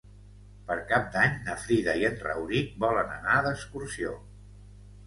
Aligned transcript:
Per 0.69 0.77
Cap 0.91 1.05
d'Any 1.17 1.35
na 1.49 1.57
Frida 1.65 1.95
i 2.01 2.09
en 2.09 2.17
Rauric 2.25 2.73
volen 2.87 3.17
anar 3.21 3.39
d'excursió. 3.51 4.21